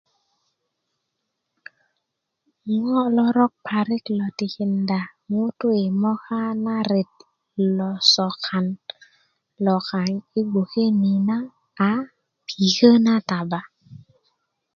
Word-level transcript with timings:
ŋo 2.85 2.97
lorok 3.15 3.53
parik 3.67 4.05
lo 4.17 4.27
tikinda 4.37 4.99
ŋutu' 5.31 5.77
yi 5.79 5.87
moka 6.01 6.41
na 6.65 6.75
ret 6.89 7.13
lo 7.77 7.89
sokan 8.13 8.65
lo 9.65 9.75
kaŋ 9.87 10.09
yi 10.31 10.41
gboke 10.51 10.85
ni 11.01 11.13
na 11.27 11.37
a 11.89 11.91
pikö 12.47 12.89
na 13.05 13.13
taba 13.29 13.61